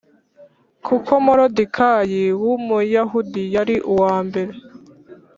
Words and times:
Kuko 0.85 1.11
Moridekayi 1.25 2.23
w 2.43 2.45
Umuyahudi 2.55 3.43
yari 3.55 3.75
uwa 3.91 4.15
mbere 4.27 4.53